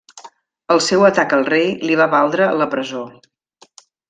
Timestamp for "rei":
1.51-1.69